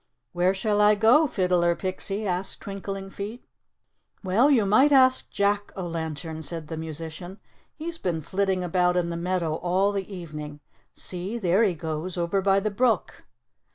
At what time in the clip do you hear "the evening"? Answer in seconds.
9.91-10.59